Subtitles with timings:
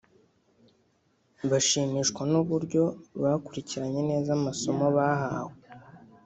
[1.49, 2.83] bashimishwa n’uburyo
[3.21, 5.55] bakurikiranye neza amasomo bahawe